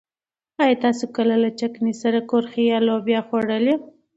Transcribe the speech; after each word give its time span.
ايا 0.63 0.75
تاسو 0.85 1.05
کله 1.15 1.33
د 1.41 1.45
چکنۍ 1.59 1.93
سره 2.01 2.19
کورخې 2.29 2.61
يا 2.71 2.77
لوبيا 2.87 3.19
خوړلي؟ 3.27 3.75